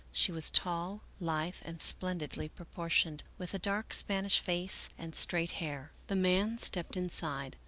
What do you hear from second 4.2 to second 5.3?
face and